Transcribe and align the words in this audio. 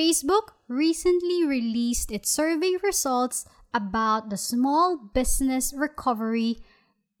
Facebook 0.00 0.56
recently 0.66 1.44
released 1.44 2.10
its 2.10 2.30
survey 2.30 2.72
results 2.82 3.44
about 3.74 4.30
the 4.30 4.36
small 4.38 4.96
business 4.96 5.74
recovery 5.76 6.56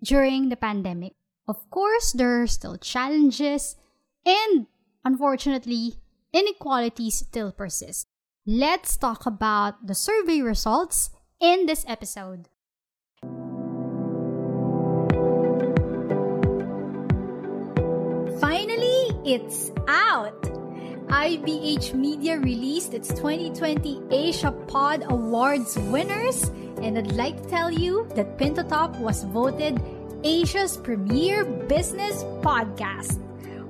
during 0.02 0.48
the 0.48 0.56
pandemic. 0.56 1.12
Of 1.46 1.68
course, 1.68 2.12
there 2.12 2.40
are 2.40 2.46
still 2.46 2.78
challenges 2.78 3.76
and 4.24 4.64
unfortunately, 5.04 6.00
inequalities 6.32 7.16
still 7.16 7.52
persist. 7.52 8.08
Let's 8.46 8.96
talk 8.96 9.26
about 9.26 9.86
the 9.86 9.94
survey 9.94 10.40
results 10.40 11.10
in 11.38 11.66
this 11.66 11.84
episode. 11.86 12.48
Finally, 18.40 19.20
it's 19.28 19.70
out! 19.86 20.49
IBH 21.10 21.92
Media 21.92 22.38
released 22.38 22.94
its 22.94 23.08
2020 23.08 24.00
Asia 24.12 24.52
Pod 24.68 25.02
Awards 25.08 25.76
winners, 25.90 26.44
and 26.82 26.96
I'd 26.96 27.10
like 27.12 27.42
to 27.42 27.48
tell 27.48 27.68
you 27.68 28.06
that 28.14 28.38
Pin 28.38 28.54
to 28.54 28.62
Top 28.62 28.94
was 28.98 29.24
voted 29.24 29.82
Asia's 30.22 30.76
premier 30.76 31.44
business 31.44 32.22
podcast. 32.46 33.18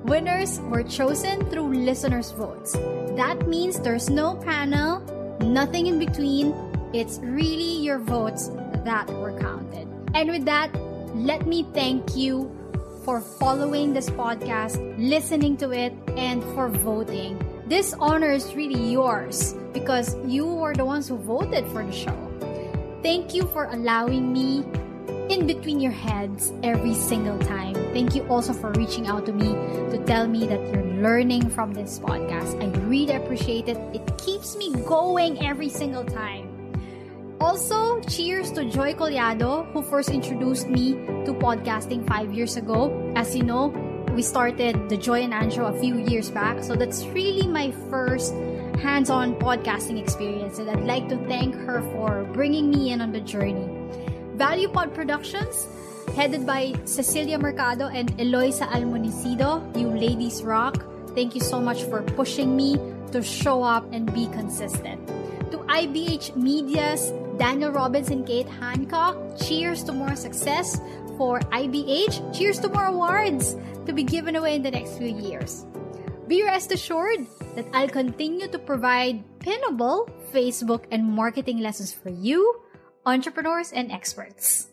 Winners 0.05 0.59
were 0.69 0.83
chosen 0.83 1.43
through 1.49 1.73
listeners' 1.73 2.29
votes. 2.29 2.73
That 3.17 3.47
means 3.47 3.79
there's 3.79 4.07
no 4.07 4.35
panel, 4.35 5.01
nothing 5.41 5.87
in 5.87 5.97
between. 5.97 6.53
It's 6.93 7.17
really 7.23 7.81
your 7.81 7.97
votes 7.97 8.49
that 8.85 9.09
were 9.17 9.33
counted. 9.39 9.87
And 10.13 10.29
with 10.29 10.45
that, 10.45 10.69
let 11.15 11.47
me 11.47 11.65
thank 11.73 12.15
you 12.15 12.55
for 13.03 13.21
following 13.21 13.93
this 13.93 14.09
podcast, 14.09 14.77
listening 14.97 15.57
to 15.57 15.71
it, 15.71 15.93
and 16.17 16.43
for 16.53 16.69
voting. 16.69 17.39
This 17.67 17.93
honor 17.99 18.31
is 18.31 18.53
really 18.53 18.91
yours 18.91 19.55
because 19.73 20.15
you 20.25 20.45
were 20.45 20.75
the 20.75 20.85
ones 20.85 21.07
who 21.07 21.17
voted 21.17 21.65
for 21.67 21.85
the 21.85 21.91
show. 21.91 22.17
Thank 23.01 23.33
you 23.33 23.43
for 23.47 23.65
allowing 23.65 24.31
me 24.31 24.63
in 25.29 25.47
between 25.47 25.79
your 25.79 25.91
heads 25.91 26.51
every 26.61 26.93
single 26.93 27.39
time. 27.39 27.73
Thank 27.93 28.13
you 28.15 28.23
also 28.27 28.53
for 28.53 28.71
reaching 28.73 29.07
out 29.07 29.25
to 29.25 29.33
me 29.33 29.55
to 29.89 30.03
tell 30.05 30.27
me 30.27 30.45
that 30.45 30.59
you're 30.71 31.01
learning 31.01 31.49
from 31.49 31.73
this 31.73 31.99
podcast. 31.99 32.61
I 32.61 32.67
really 32.85 33.15
appreciate 33.15 33.69
it. 33.69 33.77
It 33.95 34.05
keeps 34.17 34.55
me 34.57 34.71
going 34.85 35.43
every 35.45 35.69
single 35.69 36.03
time. 36.03 36.50
Also, 37.41 37.99
cheers 38.01 38.51
to 38.51 38.65
Joy 38.65 38.93
Collado, 38.93 39.65
who 39.73 39.81
first 39.81 40.11
introduced 40.11 40.69
me 40.69 40.93
to 41.25 41.33
podcasting 41.33 42.05
five 42.07 42.31
years 42.31 42.55
ago. 42.55 42.93
As 43.15 43.35
you 43.35 43.41
know, 43.41 43.73
we 44.13 44.21
started 44.21 44.89
the 44.89 44.95
Joy 44.95 45.23
and 45.25 45.33
Anjo 45.33 45.65
a 45.65 45.79
few 45.81 45.97
years 45.97 46.29
back, 46.29 46.63
so 46.63 46.75
that's 46.75 47.03
really 47.17 47.47
my 47.47 47.71
first 47.89 48.35
hands 48.77 49.09
on 49.09 49.33
podcasting 49.41 49.99
experience, 49.99 50.59
and 50.59 50.69
I'd 50.69 50.85
like 50.85 51.09
to 51.09 51.17
thank 51.25 51.55
her 51.65 51.81
for 51.97 52.29
bringing 52.31 52.69
me 52.69 52.91
in 52.91 53.01
on 53.01 53.11
the 53.11 53.21
journey. 53.21 53.65
Value 54.37 54.69
Pod 54.69 54.93
Productions, 54.93 55.67
headed 56.15 56.45
by 56.45 56.75
Cecilia 56.85 57.39
Mercado 57.39 57.87
and 57.87 58.13
Eloisa 58.21 58.67
Almonicido, 58.67 59.65
you 59.75 59.89
ladies 59.89 60.43
rock. 60.43 60.85
Thank 61.15 61.33
you 61.33 61.41
so 61.41 61.59
much 61.59 61.81
for 61.89 62.03
pushing 62.03 62.55
me 62.55 62.77
to 63.11 63.23
show 63.23 63.63
up 63.63 63.83
and 63.91 64.13
be 64.13 64.27
consistent. 64.27 65.01
To 65.49 65.57
IBH 65.57 66.35
Media's 66.37 67.11
Daniel 67.41 67.71
Robinson, 67.71 68.21
and 68.21 68.27
Kate 68.27 68.47
Hancock, 68.61 69.17
cheers 69.41 69.83
to 69.85 69.91
more 69.91 70.15
success 70.15 70.77
for 71.17 71.41
IBH. 71.49 72.37
Cheers 72.37 72.59
to 72.59 72.69
more 72.69 72.85
awards 72.85 73.57
to 73.87 73.93
be 73.93 74.03
given 74.03 74.35
away 74.37 74.53
in 74.55 74.61
the 74.61 74.69
next 74.69 75.01
few 75.01 75.09
years. 75.09 75.65
Be 76.27 76.45
rest 76.45 76.71
assured 76.71 77.25
that 77.57 77.65
I'll 77.73 77.89
continue 77.89 78.47
to 78.47 78.59
provide 78.59 79.25
pinnable 79.39 80.05
Facebook 80.29 80.85
and 80.91 81.01
marketing 81.03 81.65
lessons 81.65 81.91
for 81.91 82.13
you 82.13 82.61
entrepreneurs, 83.05 83.71
and 83.71 83.91
experts. 83.91 84.67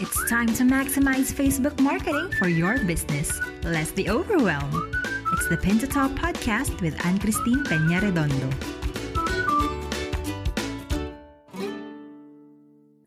It's 0.00 0.30
time 0.30 0.52
to 0.54 0.62
maximize 0.62 1.32
Facebook 1.32 1.80
marketing 1.80 2.30
for 2.38 2.48
your 2.48 2.78
business. 2.84 3.40
Less 3.64 3.90
the 3.92 4.10
overwhelm. 4.10 4.92
It's 5.38 5.46
the 5.46 5.56
Pin 5.56 5.78
to 5.78 5.86
Top 5.86 6.10
podcast 6.18 6.80
with 6.80 6.98
Anne 7.06 7.20
Christine 7.20 7.62
Peña 7.62 8.02
Redondo. 8.02 8.50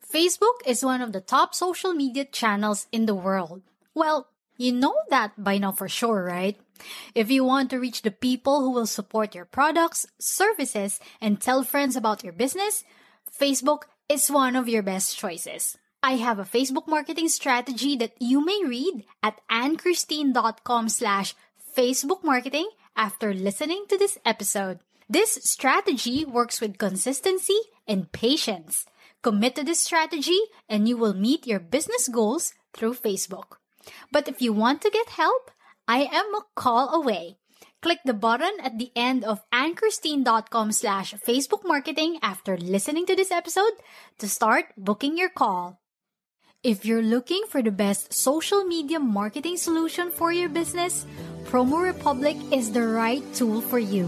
Facebook 0.08 0.64
is 0.66 0.86
one 0.86 1.02
of 1.02 1.12
the 1.12 1.20
top 1.20 1.54
social 1.54 1.92
media 1.94 2.24
channels 2.24 2.88
in 2.94 3.06
the 3.06 3.14
world. 3.14 3.64
Well, 3.94 4.30
you 4.56 4.72
know 4.72 4.96
that 5.10 5.44
by 5.44 5.58
now 5.58 5.74
for 5.74 5.90
sure, 5.90 6.24
right? 6.24 6.58
If 7.14 7.30
you 7.30 7.44
want 7.44 7.70
to 7.72 7.80
reach 7.82 8.02
the 8.02 8.12
people 8.12 8.62
who 8.62 8.72
will 8.72 8.88
support 8.88 9.36
your 9.36 9.44
products, 9.44 10.08
services, 10.18 11.02
and 11.20 11.42
tell 11.42 11.64
friends 11.64 11.98
about 11.98 12.24
your 12.24 12.32
business, 12.32 12.86
Facebook 13.28 13.92
is 14.08 14.32
one 14.32 14.56
of 14.56 14.70
your 14.70 14.84
best 14.84 15.18
choices. 15.18 15.78
I 16.02 16.16
have 16.16 16.40
a 16.40 16.46
Facebook 16.48 16.88
marketing 16.88 17.28
strategy 17.28 17.98
that 17.98 18.16
you 18.22 18.44
may 18.44 18.64
read 18.66 19.04
at 19.22 19.42
annchristine.com 19.52 20.88
slash 20.88 21.36
Facebook 21.76 22.24
marketing 22.24 22.70
after 22.96 23.34
listening 23.34 23.86
to 23.90 23.98
this 23.98 24.18
episode. 24.26 24.80
This 25.10 25.40
strategy 25.44 26.26
works 26.26 26.62
with 26.62 26.78
consistency 26.78 27.60
and 27.88 28.12
patience. 28.12 28.86
Commit 29.22 29.56
to 29.56 29.64
this 29.64 29.80
strategy 29.80 30.40
and 30.70 30.88
you 30.88 30.98
will 30.98 31.14
meet 31.14 31.48
your 31.48 31.60
business 31.60 32.08
goals 32.08 32.54
through 32.74 32.96
Facebook. 32.96 33.60
But 34.12 34.28
if 34.28 34.42
you 34.42 34.54
want 34.54 34.82
to 34.82 34.90
get 34.90 35.10
help, 35.10 35.52
I 35.88 36.10
am 36.12 36.34
a 36.36 36.46
call 36.56 36.94
away. 36.94 37.38
Click 37.82 38.00
the 38.06 38.14
button 38.14 38.54
at 38.64 38.78
the 38.78 38.92
end 38.96 39.26
of 39.26 39.42
annchristine.com 39.52 40.72
slash 40.72 41.14
Facebook 41.16 41.66
marketing 41.66 42.20
after 42.22 42.56
listening 42.56 43.06
to 43.08 43.16
this 43.16 43.32
episode 43.32 43.74
to 44.20 44.30
start 44.30 44.66
booking 44.78 45.18
your 45.18 45.30
call. 45.30 45.82
If 46.64 46.86
you're 46.86 47.02
looking 47.02 47.42
for 47.50 47.64
the 47.64 47.72
best 47.72 48.14
social 48.14 48.64
media 48.64 49.00
marketing 49.00 49.58
solution 49.58 50.12
for 50.12 50.32
your 50.32 50.48
business, 50.48 51.08
Promo 51.52 51.84
Republic 51.84 52.38
is 52.54 52.72
the 52.72 52.88
right 52.88 53.22
tool 53.36 53.60
for 53.60 53.78
you. 53.78 54.08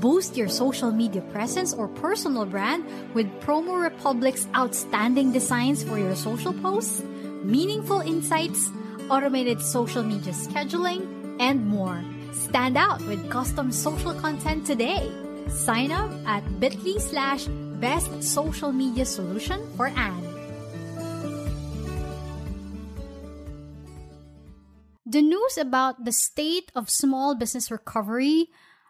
Boost 0.00 0.34
your 0.34 0.48
social 0.48 0.90
media 0.90 1.20
presence 1.28 1.74
or 1.74 1.88
personal 1.88 2.46
brand 2.46 2.88
with 3.12 3.28
Promo 3.44 3.76
Republic's 3.76 4.48
outstanding 4.56 5.30
designs 5.30 5.84
for 5.84 5.98
your 5.98 6.16
social 6.16 6.54
posts, 6.54 7.04
meaningful 7.44 8.00
insights, 8.00 8.70
automated 9.10 9.60
social 9.60 10.02
media 10.02 10.32
scheduling, 10.32 11.04
and 11.38 11.66
more. 11.66 12.00
Stand 12.32 12.78
out 12.78 13.04
with 13.04 13.28
custom 13.28 13.70
social 13.70 14.14
content 14.14 14.64
today. 14.64 15.12
Sign 15.48 15.92
up 15.92 16.08
at 16.24 16.40
bit.ly 16.60 16.96
slash 16.96 17.44
best 17.76 18.08
social 18.24 18.72
media 18.72 19.04
solution 19.04 19.60
for 19.76 19.88
Anne. 19.88 20.29
The 25.10 25.22
news 25.22 25.58
about 25.58 26.04
the 26.04 26.12
state 26.12 26.70
of 26.76 26.88
small 26.88 27.34
business 27.34 27.68
recovery 27.68 28.46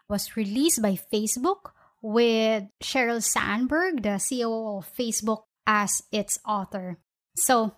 was 0.07 0.37
released 0.37 0.79
by 0.79 0.93
Facebook 0.93 1.73
with 1.99 2.65
Sheryl 2.83 3.23
Sandberg, 3.23 4.03
the 4.03 4.21
CEO 4.21 4.77
of 4.77 4.85
Facebook, 4.93 5.49
as 5.65 6.03
its 6.11 6.37
author. 6.45 6.99
So, 7.37 7.73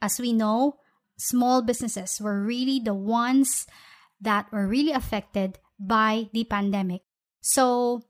as 0.00 0.20
we 0.20 0.32
know, 0.32 0.78
small 1.18 1.62
businesses 1.62 2.20
were 2.20 2.46
really 2.46 2.78
the 2.78 2.94
ones 2.94 3.66
that 4.20 4.52
were 4.52 4.68
really 4.68 4.92
affected 4.92 5.58
by 5.76 6.30
the 6.32 6.44
pandemic. 6.44 7.02
So, 7.40 8.02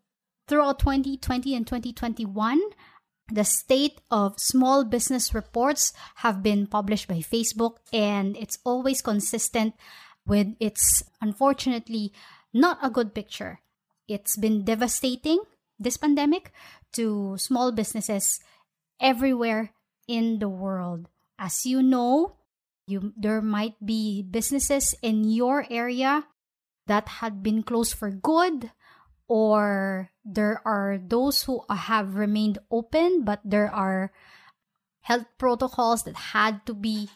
throughout 0.46 0.78
2020 0.78 1.54
and 1.56 1.66
2021, 1.66 2.60
the 3.30 3.44
state 3.44 4.00
of 4.10 4.38
small 4.38 4.84
business 4.84 5.34
reports 5.34 5.92
have 6.16 6.42
been 6.42 6.66
published 6.66 7.08
by 7.08 7.24
Facebook, 7.24 7.76
and 7.92 8.36
it's 8.36 8.58
always 8.64 9.00
consistent 9.00 9.74
with 10.26 10.54
its 10.60 11.02
unfortunately 11.20 12.12
not 12.52 12.78
a 12.82 12.90
good 12.90 13.14
picture. 13.14 13.60
It's 14.08 14.36
been 14.36 14.64
devastating, 14.64 15.40
this 15.78 15.96
pandemic, 15.96 16.52
to 16.92 17.36
small 17.38 17.72
businesses 17.72 18.40
everywhere 19.00 19.72
in 20.06 20.38
the 20.38 20.48
world. 20.48 21.08
As 21.38 21.66
you 21.66 21.82
know, 21.82 22.36
you 22.86 23.12
there 23.16 23.40
might 23.40 23.74
be 23.84 24.22
businesses 24.22 24.94
in 25.02 25.24
your 25.24 25.66
area 25.70 26.26
that 26.86 27.24
had 27.24 27.42
been 27.42 27.62
closed 27.62 27.94
for 27.94 28.10
good 28.10 28.70
or 29.28 30.10
there 30.24 30.60
are 30.64 30.98
those 30.98 31.44
who 31.44 31.62
have 31.70 32.16
remained 32.16 32.58
open 32.70 33.24
but 33.24 33.40
there 33.44 33.72
are 33.72 34.12
health 35.00 35.26
protocols 35.38 36.02
that 36.04 36.32
had 36.32 36.64
to 36.66 36.74
be 36.74 37.08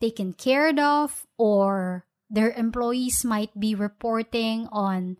taken 0.00 0.32
care 0.32 0.70
of 0.78 1.26
or 1.38 2.04
their 2.30 2.50
employees 2.52 3.24
might 3.24 3.52
be 3.58 3.74
reporting 3.74 4.68
on 4.72 5.16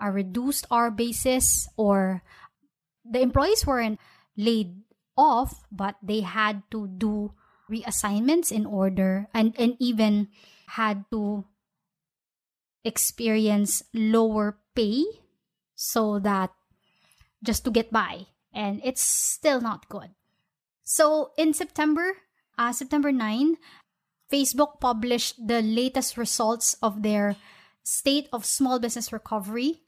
a 0.00 0.10
reduced 0.10 0.66
hour 0.70 0.90
basis 0.90 1.68
or 1.76 2.22
the 3.04 3.20
employees 3.20 3.66
weren't 3.66 3.98
laid 4.36 4.74
off 5.16 5.66
but 5.70 5.96
they 6.02 6.20
had 6.20 6.62
to 6.70 6.86
do 6.98 7.32
reassignments 7.70 8.50
in 8.50 8.66
order 8.66 9.28
and, 9.34 9.54
and 9.58 9.76
even 9.78 10.28
had 10.66 11.04
to 11.10 11.44
experience 12.84 13.82
lower 13.94 14.58
pay 14.74 15.04
so 15.82 16.20
that 16.20 16.54
just 17.42 17.64
to 17.64 17.70
get 17.74 17.90
by. 17.90 18.30
And 18.54 18.80
it's 18.84 19.02
still 19.02 19.60
not 19.60 19.88
good. 19.88 20.14
So 20.84 21.32
in 21.36 21.52
September, 21.52 22.14
uh, 22.56 22.72
September 22.72 23.10
9, 23.10 23.56
Facebook 24.30 24.78
published 24.78 25.42
the 25.44 25.60
latest 25.60 26.16
results 26.16 26.74
of 26.82 27.02
their 27.02 27.34
State 27.82 28.28
of 28.32 28.46
Small 28.46 28.78
Business 28.78 29.12
Recovery 29.12 29.82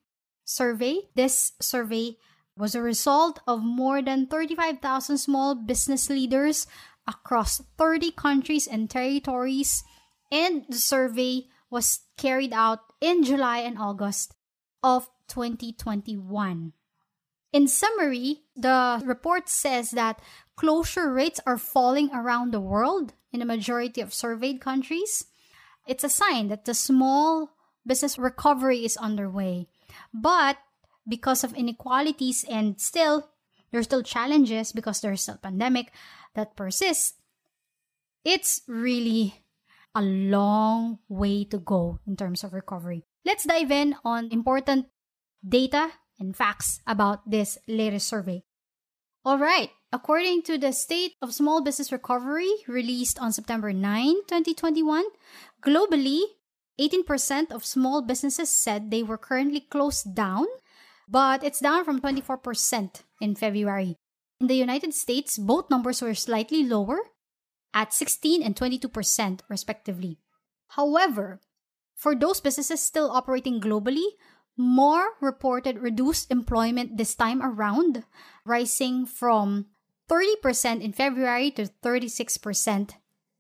survey. 0.45 1.07
This 1.15 1.53
survey 1.61 2.17
was 2.57 2.75
a 2.75 2.83
result 2.83 3.39
of 3.47 3.63
more 3.63 4.03
than 4.03 4.27
35,000 4.27 5.19
small 5.19 5.55
business 5.55 6.11
leaders 6.11 6.67
across 7.07 7.63
30 7.79 8.11
countries 8.13 8.67
and 8.67 8.91
territories, 8.91 9.85
and 10.33 10.65
the 10.69 10.79
survey 10.79 11.47
was 11.71 12.01
carried 12.17 12.53
out 12.53 12.81
in 13.01 13.23
July 13.23 13.59
and 13.59 13.79
August 13.79 14.35
of 14.83 15.09
2021. 15.29 16.73
In 17.53 17.69
summary, 17.69 18.43
the 18.57 19.03
report 19.05 19.49
says 19.49 19.93
that 19.93 20.21
closure 20.57 21.13
rates 21.13 21.41
are 21.47 21.59
falling 21.59 22.11
around 22.13 22.53
the 22.53 22.61
world 22.61 23.15
in 23.33 23.41
a 23.43 23.47
majority 23.47 24.01
of 24.01 24.13
surveyed 24.13 24.61
countries. 24.61 25.27
It's 25.87 26.05
a 26.05 26.09
sign 26.09 26.49
that 26.49 26.65
the 26.65 26.75
small 26.75 27.51
business 27.87 28.19
recovery 28.19 28.85
is 28.85 28.97
underway. 28.97 29.69
But 30.13 30.59
because 31.07 31.45
of 31.45 31.55
inequalities 31.55 32.45
and 32.49 32.81
still 32.81 33.29
there's 33.75 33.91
still 33.91 34.07
challenges 34.07 34.71
because 34.71 35.01
there's 35.01 35.23
still 35.23 35.37
pandemic 35.37 35.91
that 36.39 36.55
persists, 36.55 37.19
it's 38.25 38.63
really 38.69 39.43
a 39.97 40.01
long 40.01 41.01
way 41.09 41.43
to 41.51 41.59
go 41.59 41.99
in 42.07 42.15
terms 42.15 42.45
of 42.45 42.55
recovery. 42.55 43.03
Let's 43.25 43.43
dive 43.43 43.73
in 43.73 43.97
on 44.05 44.31
important 44.31 44.87
data 45.47 45.91
and 46.19 46.37
facts 46.37 46.81
about 46.87 47.29
this 47.29 47.59
latest 47.69 48.09
survey. 48.09 48.43
All 49.25 49.39
right, 49.39 49.71
according 49.93 50.43
to 50.43 50.59
the 50.59 50.73
State 50.73 51.13
of 51.23 51.33
Small 51.33 51.63
Business 51.63 51.93
Recovery 51.93 52.53
released 52.69 53.19
on 53.21 53.33
September 53.33 53.73
9, 53.73 54.29
2021, 54.29 55.05
globally, 55.63 56.21
18% 56.81 57.53
of 57.53 57.65
small 57.65 58.03
businesses 58.03 58.51
said 58.51 58.91
they 58.91 59.03
were 59.03 59.17
currently 59.17 59.61
closed 59.61 60.15
down, 60.15 60.47
but 61.09 61.45
it's 61.45 61.61
down 61.61 61.85
from 61.85 62.01
24% 62.01 63.03
in 63.21 63.35
February. 63.35 63.97
In 64.41 64.49
the 64.49 64.57
United 64.57 64.93
States, 64.93 65.39
both 65.39 65.71
numbers 65.71 66.03
were 66.03 66.15
slightly 66.15 66.65
lower 66.65 66.99
at 67.73 67.95
16 67.95 68.43
and 68.43 68.57
22%, 68.57 69.41
respectively. 69.49 70.19
However, 70.69 71.41
for 71.95 72.15
those 72.15 72.41
businesses 72.41 72.83
still 72.83 73.11
operating 73.11 73.61
globally, 73.61 74.19
more 74.57 75.15
reported 75.21 75.79
reduced 75.79 76.31
employment 76.31 76.97
this 76.97 77.15
time 77.15 77.43
around, 77.43 78.05
rising 78.45 79.07
from 79.07 79.67
30% 80.11 80.81
in 80.81 80.93
February 80.93 81.51
to 81.53 81.67
36% 81.83 82.95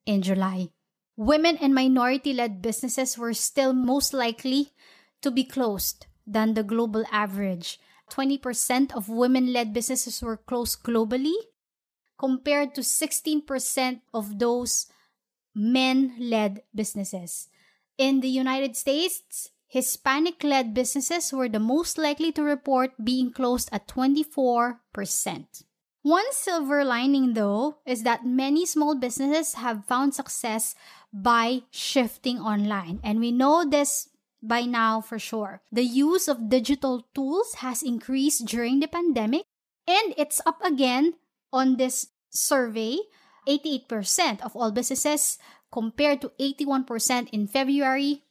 in 0.06 0.22
July. 0.22 0.68
Women 1.16 1.56
and 1.58 1.74
minority 1.74 2.32
led 2.32 2.62
businesses 2.62 3.16
were 3.16 3.34
still 3.34 3.72
most 3.72 4.12
likely 4.12 4.72
to 5.22 5.30
be 5.30 5.44
closed 5.44 6.06
than 6.26 6.54
the 6.54 6.64
global 6.64 7.04
average. 7.12 7.78
20% 8.10 8.92
of 8.94 9.08
women 9.08 9.52
led 9.52 9.72
businesses 9.72 10.22
were 10.22 10.36
closed 10.36 10.82
globally, 10.82 11.34
compared 12.18 12.74
to 12.74 12.80
16% 12.80 14.00
of 14.12 14.38
those 14.38 14.86
men 15.54 16.14
led 16.18 16.62
businesses. 16.74 17.48
In 17.96 18.20
the 18.20 18.28
United 18.28 18.76
States, 18.76 19.50
Hispanic 19.66 20.44
led 20.44 20.74
businesses 20.74 21.32
were 21.32 21.48
the 21.48 21.58
most 21.58 21.98
likely 21.98 22.30
to 22.32 22.42
report 22.42 22.92
being 23.02 23.32
closed 23.32 23.68
at 23.72 23.88
24%. 23.88 24.76
One 26.02 26.32
silver 26.32 26.84
lining, 26.84 27.32
though, 27.32 27.78
is 27.86 28.02
that 28.02 28.26
many 28.26 28.66
small 28.66 28.94
businesses 28.94 29.54
have 29.54 29.86
found 29.86 30.14
success 30.14 30.74
by 31.12 31.62
shifting 31.70 32.38
online. 32.38 33.00
And 33.02 33.20
we 33.20 33.32
know 33.32 33.64
this 33.64 34.10
by 34.42 34.62
now 34.68 35.00
for 35.00 35.18
sure. 35.18 35.62
The 35.72 35.82
use 35.82 36.28
of 36.28 36.50
digital 36.50 37.08
tools 37.14 37.54
has 37.64 37.82
increased 37.82 38.44
during 38.44 38.80
the 38.80 38.88
pandemic, 38.88 39.46
and 39.88 40.12
it's 40.18 40.42
up 40.44 40.60
again 40.62 41.14
on 41.52 41.76
this 41.76 42.08
survey. 42.28 42.98
88% 43.48 44.40
of 44.40 44.56
all 44.56 44.72
businesses, 44.72 45.38
compared 45.72 46.20
to 46.20 46.32
81% 46.40 47.28
in 47.30 47.46
February, 47.46 48.23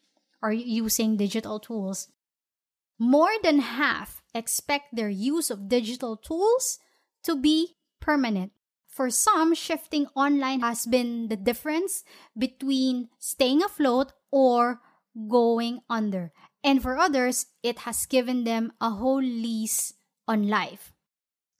are 0.43 0.53
using 0.53 1.15
digital 1.15 1.59
tools. 1.59 2.09
More 2.99 3.31
than 3.41 3.59
half 3.59 4.21
expect 4.35 4.93
their 4.93 5.09
use 5.09 5.49
of 5.49 5.69
digital 5.69 6.17
tools 6.17 6.77
to 7.23 7.35
be 7.35 7.75
permanent. 7.99 8.51
For 8.85 9.09
some, 9.09 9.55
shifting 9.55 10.05
online 10.13 10.59
has 10.59 10.85
been 10.85 11.29
the 11.29 11.35
difference 11.35 12.03
between 12.37 13.09
staying 13.17 13.63
afloat 13.63 14.13
or 14.29 14.81
going 15.27 15.79
under. 15.89 16.31
And 16.63 16.81
for 16.81 16.97
others, 16.97 17.47
it 17.63 17.79
has 17.89 18.05
given 18.05 18.43
them 18.43 18.73
a 18.79 18.91
whole 18.91 19.23
lease 19.23 19.93
on 20.27 20.47
life. 20.47 20.93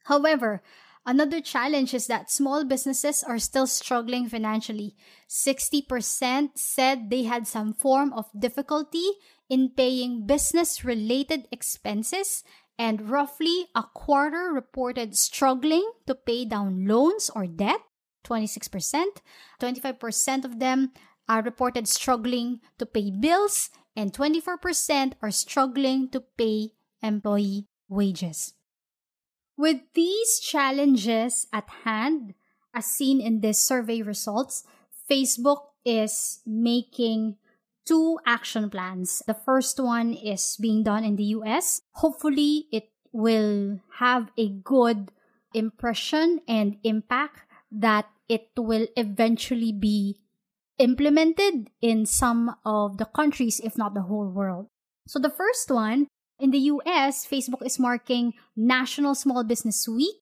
However, 0.04 0.62
another 1.06 1.40
challenge 1.40 1.94
is 1.94 2.06
that 2.06 2.30
small 2.30 2.64
businesses 2.64 3.22
are 3.22 3.38
still 3.38 3.66
struggling 3.66 4.28
financially. 4.28 4.96
60% 5.28 6.50
said 6.54 7.10
they 7.10 7.24
had 7.24 7.46
some 7.46 7.72
form 7.72 8.12
of 8.12 8.26
difficulty 8.38 9.06
in 9.48 9.70
paying 9.70 10.26
business 10.26 10.84
related 10.84 11.46
expenses 11.52 12.42
and 12.78 13.08
roughly 13.10 13.66
a 13.74 13.84
quarter 13.94 14.50
reported 14.52 15.16
struggling 15.16 15.88
to 16.06 16.14
pay 16.14 16.44
down 16.44 16.86
loans 16.86 17.30
or 17.34 17.46
debt, 17.46 17.80
26%. 18.24 19.04
25% 19.60 20.44
of 20.44 20.58
them 20.58 20.92
are 21.28 21.42
reported 21.42 21.88
struggling 21.88 22.60
to 22.78 22.86
pay 22.86 23.10
bills, 23.10 23.70
and 23.96 24.12
24% 24.12 25.12
are 25.22 25.30
struggling 25.30 26.08
to 26.10 26.20
pay 26.20 26.70
employee 27.02 27.66
wages. 27.88 28.54
With 29.56 29.80
these 29.94 30.40
challenges 30.40 31.46
at 31.52 31.68
hand, 31.84 32.34
as 32.74 32.86
seen 32.86 33.20
in 33.20 33.40
this 33.40 33.62
survey 33.62 34.02
results, 34.02 34.64
Facebook 35.08 35.70
is 35.84 36.40
making 36.44 37.36
two 37.84 38.18
action 38.26 38.68
plans. 38.70 39.22
The 39.26 39.34
first 39.34 39.78
one 39.78 40.14
is 40.14 40.56
being 40.60 40.82
done 40.82 41.04
in 41.04 41.16
the 41.16 41.38
US. 41.38 41.82
Hopefully, 41.92 42.66
it 42.72 42.90
will 43.12 43.80
have 43.98 44.30
a 44.36 44.48
good 44.48 45.12
impression 45.52 46.40
and 46.48 46.78
impact 46.82 47.46
that 47.70 48.06
it 48.28 48.48
will 48.56 48.88
eventually 48.96 49.70
be 49.70 50.18
implemented 50.78 51.70
in 51.80 52.06
some 52.06 52.56
of 52.64 52.98
the 52.98 53.04
countries, 53.04 53.60
if 53.62 53.78
not 53.78 53.94
the 53.94 54.02
whole 54.02 54.28
world. 54.28 54.66
So 55.06 55.18
the 55.18 55.30
first 55.30 55.70
one, 55.70 56.08
in 56.38 56.50
the 56.50 56.58
US, 56.58 57.26
Facebook 57.26 57.64
is 57.64 57.78
marking 57.78 58.34
National 58.56 59.14
Small 59.14 59.44
Business 59.44 59.86
Week. 59.88 60.16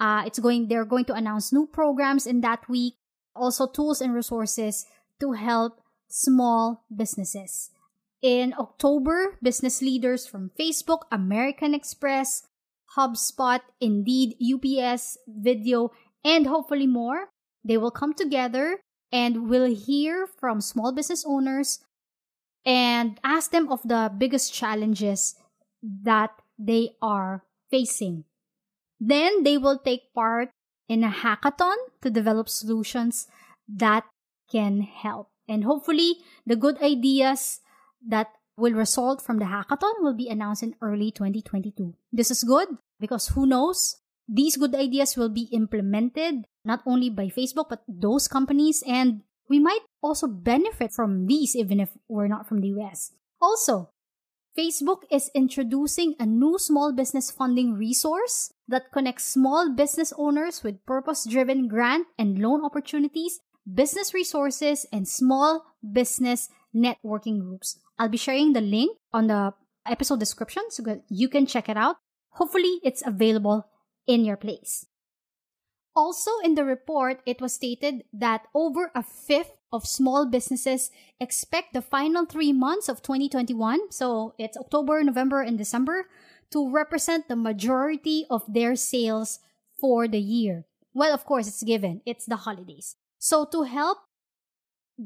Uh, 0.00 0.24
it's 0.26 0.38
going, 0.38 0.68
they're 0.68 0.84
going 0.84 1.04
to 1.06 1.14
announce 1.14 1.52
new 1.52 1.66
programs 1.66 2.26
in 2.26 2.40
that 2.40 2.68
week, 2.68 2.94
also 3.36 3.66
tools 3.66 4.00
and 4.00 4.14
resources 4.14 4.86
to 5.20 5.32
help 5.32 5.80
small 6.08 6.84
businesses. 6.94 7.70
In 8.20 8.54
October, 8.58 9.38
business 9.42 9.82
leaders 9.82 10.26
from 10.26 10.50
Facebook, 10.58 11.02
American 11.10 11.74
Express, 11.74 12.46
HubSpot, 12.96 13.60
Indeed, 13.80 14.36
UPS, 14.42 15.18
Video, 15.26 15.90
and 16.24 16.46
hopefully 16.46 16.86
more, 16.86 17.28
they 17.64 17.76
will 17.76 17.90
come 17.90 18.14
together 18.14 18.80
and 19.10 19.48
will 19.48 19.66
hear 19.66 20.26
from 20.26 20.60
small 20.60 20.92
business 20.92 21.24
owners 21.26 21.80
and 22.64 23.18
ask 23.24 23.50
them 23.50 23.70
of 23.70 23.82
the 23.82 24.10
biggest 24.16 24.52
challenges 24.52 25.34
that 25.82 26.30
they 26.58 26.94
are 27.02 27.44
facing. 27.70 28.24
Then 29.00 29.42
they 29.42 29.58
will 29.58 29.78
take 29.78 30.14
part 30.14 30.50
in 30.88 31.02
a 31.02 31.10
hackathon 31.10 31.74
to 32.02 32.10
develop 32.10 32.48
solutions 32.48 33.26
that 33.66 34.04
can 34.50 34.82
help. 34.82 35.28
And 35.48 35.64
hopefully, 35.64 36.22
the 36.46 36.56
good 36.56 36.80
ideas 36.80 37.60
that 38.06 38.28
will 38.56 38.74
result 38.74 39.22
from 39.22 39.38
the 39.38 39.46
hackathon 39.46 40.00
will 40.00 40.14
be 40.14 40.28
announced 40.28 40.62
in 40.62 40.76
early 40.80 41.10
2022. 41.10 41.94
This 42.12 42.30
is 42.30 42.44
good 42.44 42.68
because 43.00 43.28
who 43.28 43.46
knows? 43.46 43.96
These 44.28 44.56
good 44.56 44.74
ideas 44.74 45.16
will 45.16 45.28
be 45.28 45.48
implemented 45.50 46.44
not 46.64 46.80
only 46.86 47.10
by 47.10 47.26
Facebook, 47.26 47.68
but 47.68 47.82
those 47.88 48.28
companies, 48.28 48.82
and 48.86 49.22
we 49.48 49.58
might 49.58 49.82
also 50.00 50.28
benefit 50.28 50.92
from 50.92 51.26
these 51.26 51.56
even 51.56 51.80
if 51.80 51.90
we're 52.08 52.28
not 52.28 52.46
from 52.46 52.60
the 52.60 52.72
US. 52.80 53.12
Also, 53.40 53.90
Facebook 54.58 55.02
is 55.10 55.30
introducing 55.34 56.14
a 56.18 56.26
new 56.26 56.58
small 56.58 56.92
business 56.92 57.30
funding 57.30 57.74
resource 57.74 58.52
that 58.68 58.92
connects 58.92 59.24
small 59.24 59.74
business 59.74 60.12
owners 60.18 60.62
with 60.62 60.84
purpose 60.84 61.24
driven 61.24 61.68
grant 61.68 62.06
and 62.18 62.38
loan 62.38 62.64
opportunities 62.64 63.40
business 63.72 64.14
resources, 64.14 64.86
and 64.92 65.06
small 65.06 65.64
business 65.92 66.48
networking 66.74 67.40
groups. 67.40 67.78
I'll 67.98 68.08
be 68.08 68.16
sharing 68.16 68.52
the 68.52 68.60
link 68.60 68.96
on 69.12 69.26
the 69.28 69.54
episode 69.86 70.20
description 70.20 70.64
so 70.70 70.82
that 70.84 71.02
you 71.08 71.28
can 71.28 71.46
check 71.46 71.68
it 71.68 71.76
out. 71.76 71.96
Hopefully, 72.30 72.80
it's 72.82 73.02
available 73.04 73.68
in 74.06 74.24
your 74.24 74.36
place. 74.36 74.86
Also, 75.94 76.30
in 76.42 76.54
the 76.54 76.64
report, 76.64 77.20
it 77.26 77.40
was 77.40 77.52
stated 77.52 78.04
that 78.12 78.46
over 78.54 78.90
a 78.94 79.02
fifth 79.02 79.52
of 79.72 79.86
small 79.86 80.26
businesses 80.26 80.90
expect 81.20 81.72
the 81.72 81.82
final 81.82 82.24
three 82.24 82.52
months 82.52 82.88
of 82.88 83.02
2021, 83.02 83.90
so 83.90 84.34
it's 84.38 84.56
October, 84.56 85.02
November, 85.02 85.42
and 85.42 85.58
December, 85.58 86.08
to 86.50 86.70
represent 86.70 87.28
the 87.28 87.36
majority 87.36 88.26
of 88.30 88.42
their 88.48 88.76
sales 88.76 89.40
for 89.78 90.08
the 90.08 90.20
year. 90.20 90.64
Well, 90.94 91.12
of 91.12 91.24
course, 91.24 91.48
it's 91.48 91.62
given, 91.62 92.00
it's 92.06 92.26
the 92.26 92.36
holidays. 92.36 92.96
So, 93.18 93.44
to 93.52 93.62
help 93.64 93.98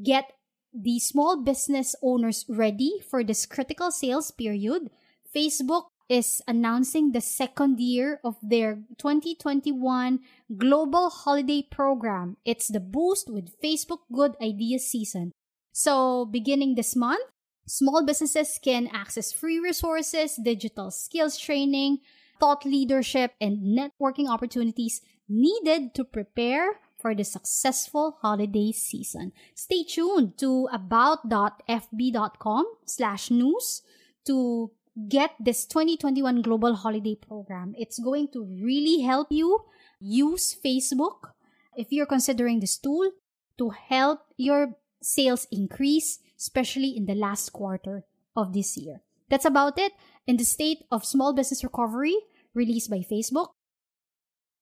get 0.02 0.32
the 0.74 0.98
small 0.98 1.42
business 1.42 1.94
owners 2.02 2.44
ready 2.48 3.00
for 3.00 3.24
this 3.24 3.46
critical 3.46 3.90
sales 3.90 4.30
period, 4.30 4.90
Facebook 5.34 5.86
is 6.08 6.42
announcing 6.46 7.12
the 7.12 7.20
second 7.20 7.80
year 7.80 8.20
of 8.24 8.36
their 8.42 8.76
2021 8.98 10.20
Global 10.56 11.10
Holiday 11.10 11.62
Program. 11.62 12.36
It's 12.44 12.68
the 12.68 12.80
Boost 12.80 13.30
with 13.30 13.60
Facebook 13.62 14.00
Good 14.12 14.36
Ideas 14.40 14.88
season. 14.88 15.32
So, 15.72 16.24
beginning 16.24 16.74
this 16.74 16.96
month, 16.96 17.24
small 17.66 18.04
businesses 18.04 18.58
can 18.62 18.88
access 18.92 19.32
free 19.32 19.58
resources, 19.58 20.38
digital 20.42 20.90
skills 20.90 21.36
training, 21.36 21.98
thought 22.38 22.64
leadership, 22.64 23.32
and 23.40 23.76
networking 23.76 24.28
opportunities 24.28 25.00
needed 25.28 25.94
to 25.94 26.04
prepare 26.04 26.80
for 26.98 27.14
the 27.14 27.24
successful 27.24 28.18
holiday 28.22 28.72
season. 28.72 29.32
Stay 29.54 29.84
tuned 29.84 30.38
to 30.38 30.68
about.fb.com 30.72 32.64
slash 32.86 33.30
news 33.30 33.82
to 34.26 34.70
get 35.08 35.32
this 35.38 35.66
2021 35.66 36.42
global 36.42 36.74
holiday 36.74 37.14
program. 37.14 37.74
It's 37.76 37.98
going 37.98 38.28
to 38.32 38.44
really 38.44 39.02
help 39.02 39.28
you 39.30 39.64
use 40.00 40.56
Facebook 40.56 41.36
if 41.76 41.88
you're 41.90 42.06
considering 42.06 42.60
this 42.60 42.78
tool 42.78 43.10
to 43.58 43.70
help 43.70 44.20
your 44.36 44.76
sales 45.02 45.46
increase, 45.52 46.18
especially 46.38 46.96
in 46.96 47.06
the 47.06 47.14
last 47.14 47.50
quarter 47.50 48.04
of 48.34 48.52
this 48.52 48.76
year. 48.76 49.02
That's 49.28 49.44
about 49.44 49.78
it 49.78 49.92
in 50.26 50.36
the 50.36 50.44
state 50.44 50.84
of 50.90 51.04
small 51.04 51.34
business 51.34 51.62
recovery 51.62 52.16
released 52.54 52.90
by 52.90 52.98
Facebook. 52.98 53.50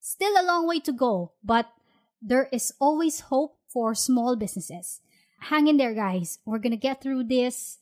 Still 0.01 0.35
a 0.41 0.45
long 0.45 0.67
way 0.67 0.81
to 0.81 0.93
go, 0.93 1.33
but 1.43 1.67
there 2.21 2.49
is 2.53 2.73
always 2.81 3.21
hope 3.33 3.59
for 3.69 3.95
small 3.95 4.37
businesses. 4.37 5.01
Hang 5.41 5.69
in 5.69 5.77
there, 5.77 5.95
guys. 5.95 6.39
We're 6.45 6.59
gonna 6.59 6.77
get 6.77 7.03
through 7.03 7.25
this. 7.25 7.79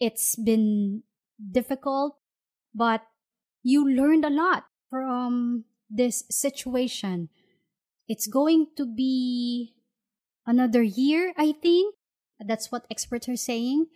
It's 0.00 0.36
been 0.36 1.02
difficult, 1.50 2.16
but 2.74 3.02
you 3.62 3.88
learned 3.88 4.24
a 4.24 4.30
lot 4.30 4.64
from 4.90 5.64
this 5.90 6.24
situation. 6.30 7.28
It's 8.08 8.26
going 8.26 8.68
to 8.76 8.86
be 8.86 9.74
another 10.46 10.82
year, 10.82 11.32
I 11.36 11.52
think. 11.52 11.94
That's 12.40 12.70
what 12.70 12.86
experts 12.90 13.28
are 13.28 13.36
saying. 13.36 13.86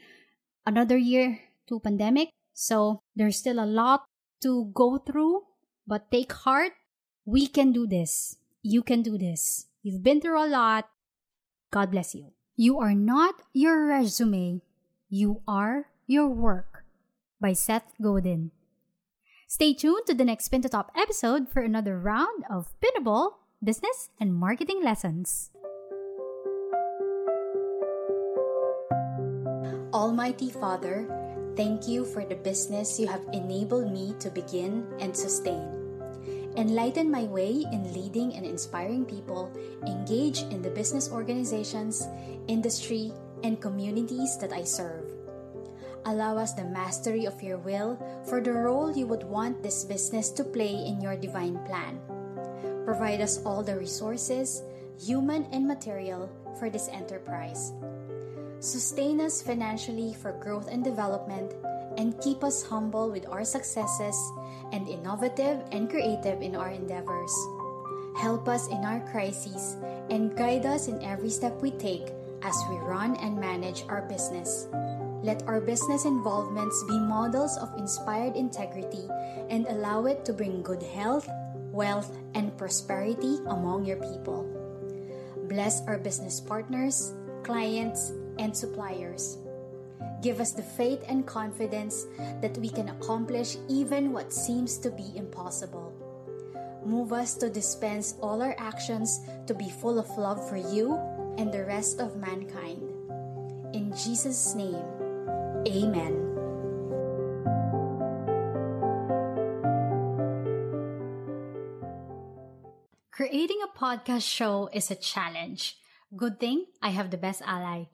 Another 0.64 0.96
year 0.96 1.40
to 1.68 1.80
pandemic. 1.80 2.30
So 2.54 3.00
there's 3.14 3.36
still 3.36 3.60
a 3.62 3.66
lot 3.66 4.04
to 4.42 4.70
go 4.74 4.98
through, 4.98 5.42
but 5.86 6.10
take 6.10 6.32
heart. 6.32 6.72
We 7.24 7.46
can 7.46 7.72
do 7.72 7.86
this. 7.86 8.36
You 8.62 8.82
can 8.82 9.02
do 9.02 9.18
this. 9.18 9.66
You've 9.82 10.02
been 10.02 10.20
through 10.20 10.44
a 10.44 10.48
lot. 10.48 10.88
God 11.70 11.90
bless 11.90 12.14
you. 12.14 12.32
You 12.56 12.78
are 12.78 12.94
not 12.94 13.42
your 13.52 13.86
resume. 13.86 14.62
You 15.08 15.42
are 15.46 15.86
your 16.06 16.28
work 16.28 16.77
by 17.40 17.52
Seth 17.52 17.94
Godin. 18.02 18.50
Stay 19.46 19.72
tuned 19.72 20.04
to 20.06 20.14
the 20.14 20.24
next 20.24 20.48
Pin 20.48 20.62
to 20.62 20.68
Top 20.68 20.92
episode 20.94 21.48
for 21.48 21.62
another 21.62 21.98
round 21.98 22.44
of 22.50 22.74
Pinnable 22.84 23.40
business 23.64 24.10
and 24.20 24.34
marketing 24.34 24.82
lessons. 24.82 25.50
Almighty 29.94 30.50
Father, 30.50 31.08
thank 31.56 31.88
you 31.88 32.04
for 32.04 32.24
the 32.24 32.36
business 32.36 33.00
you 33.00 33.08
have 33.08 33.24
enabled 33.32 33.90
me 33.90 34.14
to 34.20 34.30
begin 34.30 34.86
and 35.00 35.16
sustain. 35.16 35.64
Enlighten 36.56 37.10
my 37.10 37.24
way 37.24 37.64
in 37.72 37.94
leading 37.94 38.34
and 38.34 38.44
inspiring 38.44 39.04
people 39.04 39.50
engage 39.86 40.42
in 40.52 40.60
the 40.60 40.70
business 40.70 41.10
organizations, 41.10 42.06
industry, 42.48 43.12
and 43.42 43.62
communities 43.62 44.36
that 44.38 44.52
I 44.52 44.62
serve. 44.64 45.07
Allow 46.06 46.38
us 46.38 46.54
the 46.54 46.64
mastery 46.64 47.26
of 47.26 47.42
your 47.42 47.58
will 47.58 47.98
for 48.24 48.40
the 48.40 48.52
role 48.52 48.94
you 48.94 49.06
would 49.06 49.24
want 49.24 49.62
this 49.62 49.84
business 49.84 50.30
to 50.30 50.44
play 50.44 50.74
in 50.74 51.00
your 51.00 51.16
divine 51.16 51.58
plan. 51.66 52.00
Provide 52.84 53.20
us 53.20 53.42
all 53.44 53.62
the 53.62 53.76
resources, 53.76 54.62
human 54.98 55.44
and 55.52 55.66
material, 55.66 56.30
for 56.58 56.70
this 56.70 56.88
enterprise. 56.88 57.72
Sustain 58.60 59.20
us 59.20 59.42
financially 59.42 60.14
for 60.14 60.32
growth 60.32 60.68
and 60.70 60.82
development, 60.82 61.54
and 61.96 62.18
keep 62.20 62.42
us 62.42 62.62
humble 62.62 63.10
with 63.10 63.28
our 63.28 63.44
successes 63.44 64.16
and 64.72 64.88
innovative 64.88 65.62
and 65.72 65.90
creative 65.90 66.42
in 66.42 66.56
our 66.56 66.70
endeavors. 66.70 67.34
Help 68.16 68.48
us 68.48 68.66
in 68.68 68.84
our 68.84 69.00
crises 69.10 69.76
and 70.10 70.34
guide 70.36 70.66
us 70.66 70.88
in 70.88 71.02
every 71.02 71.30
step 71.30 71.60
we 71.60 71.70
take 71.72 72.10
as 72.42 72.56
we 72.70 72.76
run 72.78 73.16
and 73.16 73.38
manage 73.38 73.84
our 73.88 74.02
business. 74.02 74.66
Let 75.28 75.44
our 75.44 75.60
business 75.60 76.06
involvements 76.08 76.82
be 76.88 76.96
models 76.98 77.60
of 77.60 77.68
inspired 77.76 78.32
integrity 78.32 79.04
and 79.52 79.68
allow 79.68 80.06
it 80.06 80.24
to 80.24 80.32
bring 80.32 80.62
good 80.62 80.80
health, 80.80 81.28
wealth, 81.68 82.16
and 82.32 82.56
prosperity 82.56 83.36
among 83.44 83.84
your 83.84 84.00
people. 84.00 84.48
Bless 85.44 85.84
our 85.84 85.98
business 85.98 86.40
partners, 86.40 87.12
clients, 87.44 88.08
and 88.38 88.56
suppliers. 88.56 89.36
Give 90.24 90.40
us 90.40 90.56
the 90.56 90.64
faith 90.64 91.04
and 91.06 91.26
confidence 91.26 92.08
that 92.40 92.56
we 92.56 92.70
can 92.70 92.88
accomplish 92.88 93.60
even 93.68 94.16
what 94.16 94.32
seems 94.32 94.78
to 94.78 94.88
be 94.88 95.12
impossible. 95.12 95.92
Move 96.86 97.12
us 97.12 97.34
to 97.34 97.52
dispense 97.52 98.16
all 98.22 98.40
our 98.40 98.56
actions 98.56 99.20
to 99.44 99.52
be 99.52 99.68
full 99.68 99.98
of 99.98 100.08
love 100.16 100.40
for 100.48 100.56
you 100.56 100.96
and 101.36 101.52
the 101.52 101.68
rest 101.68 102.00
of 102.00 102.16
mankind. 102.16 102.80
In 103.74 103.92
Jesus' 103.92 104.54
name, 104.54 104.97
Amen. 105.66 106.28
Creating 113.10 113.58
a 113.64 113.78
podcast 113.78 114.22
show 114.22 114.70
is 114.72 114.90
a 114.90 114.94
challenge. 114.94 115.76
Good 116.16 116.38
thing 116.38 116.66
I 116.80 116.90
have 116.90 117.10
the 117.10 117.16
best 117.16 117.42
ally. 117.44 117.86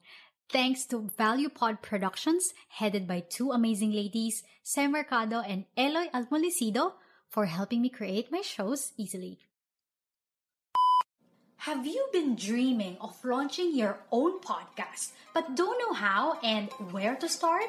Thanks 0.53 0.85
to 0.87 1.11
Value 1.17 1.49
Pod 1.49 1.81
Productions, 1.81 2.53
headed 2.69 3.09
by 3.09 3.21
two 3.21 3.51
amazing 3.51 3.93
ladies, 3.93 4.43
Sam 4.63 4.93
Mercado 4.93 5.41
and 5.41 5.65
Eloy 5.77 6.07
Almolicido, 6.13 6.93
for 7.29 7.47
helping 7.47 7.81
me 7.81 7.89
create 7.89 8.31
my 8.31 8.43
shows 8.43 8.93
easily. 8.97 9.39
Have 11.65 11.87
you 11.87 12.07
been 12.13 12.37
dreaming 12.37 12.99
of 13.01 13.17
launching 13.25 13.75
your 13.75 13.97
own 14.13 14.39
podcast 14.41 15.13
but 15.33 15.57
don't 15.57 15.79
know 15.79 15.95
how 15.95 16.39
and 16.43 16.69
where 16.93 17.17
to 17.17 17.27
start? 17.27 17.65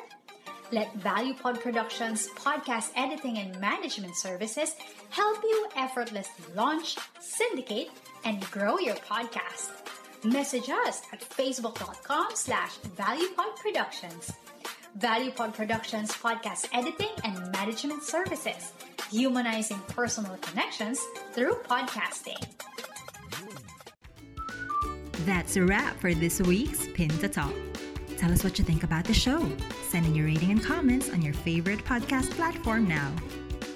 Let 0.74 0.94
ValuePod 1.00 1.62
Productions 1.62 2.28
podcast 2.36 2.92
editing 2.98 3.38
and 3.38 3.58
management 3.62 4.18
services 4.18 4.76
help 5.12 5.42
you 5.42 5.70
effortlessly 5.78 6.44
launch, 6.56 6.98
syndicate, 7.22 7.90
and 8.26 8.42
grow 8.52 8.78
your 8.80 8.96
podcast. 8.96 9.70
Message 10.26 10.70
us 10.70 11.02
at 11.14 11.22
facebook.com 11.22 12.32
slash 12.34 12.78
valuepodproductions. 12.98 14.34
ValuePod 15.00 15.54
Productions 15.54 16.12
podcast 16.12 16.68
editing 16.74 17.16
and 17.24 17.50
management 17.54 18.04
services, 18.04 18.74
humanizing 19.10 19.80
personal 19.88 20.36
connections 20.42 21.00
through 21.32 21.54
podcasting. 21.70 22.44
That's 25.26 25.56
a 25.56 25.64
wrap 25.64 26.00
for 26.00 26.14
this 26.14 26.40
week's 26.40 26.88
Pin 26.90 27.10
to 27.10 27.28
Top. 27.28 27.52
Tell 28.18 28.32
us 28.32 28.44
what 28.44 28.60
you 28.60 28.66
think 28.66 28.84
about 28.84 29.06
the 29.06 29.14
show. 29.14 29.50
Send 29.90 30.06
in 30.06 30.14
your 30.14 30.28
rating 30.28 30.52
and 30.52 30.64
comments 30.64 31.10
on 31.10 31.24
your 31.24 31.34
favorite 31.34 31.84
podcast 31.84 32.30
platform 32.32 32.88
now. 32.88 33.12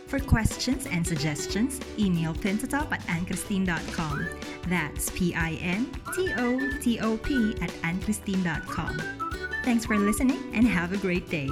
For 0.05 0.19
questions 0.19 0.85
and 0.85 1.05
suggestions, 1.05 1.79
email 1.97 2.35
pintotop 2.35 2.91
at 2.91 3.01
annchristine.com. 3.07 4.29
That's 4.67 5.09
P-I-N-T-O-T-O-P 5.09 5.95
at 7.61 7.69
annchristine.com. 7.69 9.01
Thanks 9.63 9.85
for 9.85 9.97
listening 9.97 10.51
and 10.53 10.67
have 10.67 10.93
a 10.93 10.97
great 10.97 11.29
day. 11.29 11.49